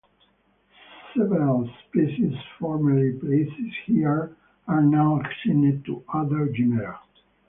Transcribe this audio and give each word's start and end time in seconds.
Several 1.15 1.69
species 1.87 2.33
formerly 2.57 3.11
placed 3.19 3.53
here 3.85 4.35
are 4.67 4.81
now 4.81 5.21
assigned 5.21 5.85
to 5.85 6.03
other 6.11 6.47
genera. 6.47 6.99